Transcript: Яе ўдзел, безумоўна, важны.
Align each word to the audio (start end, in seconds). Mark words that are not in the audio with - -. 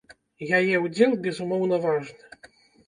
Яе 0.59 0.75
ўдзел, 0.85 1.11
безумоўна, 1.29 1.81
важны. 1.87 2.47